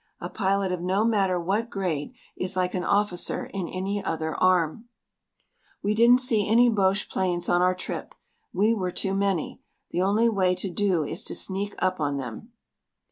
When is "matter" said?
1.05-1.39